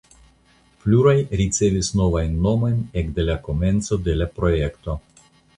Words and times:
Pluraj 0.85 1.13
ricevis 1.41 1.91
novajn 2.01 2.35
nomojn 2.47 2.81
ekde 3.03 3.29
la 3.31 3.39
komenco 3.49 4.03
de 4.09 4.21
la 4.23 4.31
projekto. 4.41 5.01